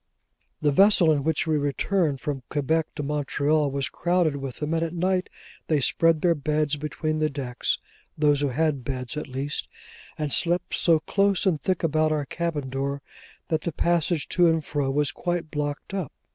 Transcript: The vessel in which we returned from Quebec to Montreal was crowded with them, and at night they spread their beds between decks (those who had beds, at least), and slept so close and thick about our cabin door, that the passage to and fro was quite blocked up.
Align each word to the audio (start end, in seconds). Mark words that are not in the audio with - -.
The 0.63 0.71
vessel 0.71 1.11
in 1.11 1.23
which 1.23 1.45
we 1.45 1.57
returned 1.57 2.19
from 2.21 2.41
Quebec 2.49 2.87
to 2.95 3.03
Montreal 3.03 3.69
was 3.69 3.87
crowded 3.87 4.37
with 4.37 4.55
them, 4.57 4.73
and 4.73 4.81
at 4.81 4.95
night 4.95 5.29
they 5.67 5.79
spread 5.79 6.23
their 6.23 6.33
beds 6.33 6.75
between 6.75 7.19
decks 7.19 7.77
(those 8.17 8.41
who 8.41 8.47
had 8.47 8.83
beds, 8.83 9.15
at 9.15 9.27
least), 9.27 9.67
and 10.17 10.33
slept 10.33 10.73
so 10.73 11.01
close 11.01 11.45
and 11.45 11.61
thick 11.61 11.83
about 11.83 12.11
our 12.11 12.25
cabin 12.25 12.71
door, 12.71 13.03
that 13.49 13.61
the 13.61 13.71
passage 13.71 14.27
to 14.29 14.47
and 14.47 14.65
fro 14.65 14.89
was 14.89 15.11
quite 15.11 15.51
blocked 15.51 15.93
up. 15.93 16.11